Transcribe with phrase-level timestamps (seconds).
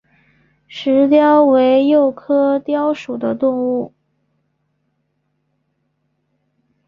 [0.67, 3.93] 石貂为鼬科貂属的动物。